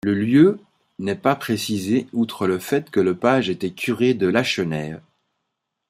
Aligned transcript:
Le 0.03 0.15
lieu 0.15 0.57
n'était 0.97 1.21
pas 1.21 1.35
précisé 1.35 2.07
outre 2.11 2.47
le 2.47 2.57
fait 2.57 2.89
que 2.89 2.99
Lepage 2.99 3.51
était 3.51 3.69
curé 3.69 4.15
de 4.15 4.25
Lachenaie. 4.25 4.95